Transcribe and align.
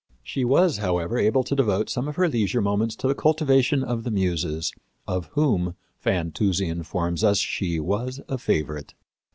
She 0.23 0.43
was, 0.43 0.77
however, 0.77 1.19
able 1.19 1.43
to 1.43 1.55
devote 1.55 1.87
some 1.87 2.07
of 2.07 2.15
her 2.15 2.27
leisure 2.27 2.59
moments 2.59 2.95
to 2.95 3.07
the 3.07 3.13
cultivation 3.13 3.83
of 3.83 4.03
the 4.03 4.09
Muses, 4.09 4.73
of 5.07 5.27
whom, 5.33 5.75
Fantuzzi 6.03 6.67
informs 6.67 7.23
us, 7.23 7.37
she 7.37 7.79
was 7.79 8.19
a 8.27 8.39
favorite. 8.39 8.95